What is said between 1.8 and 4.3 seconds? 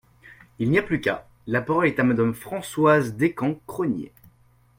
est à Madame Françoise Descamps-Crosnier.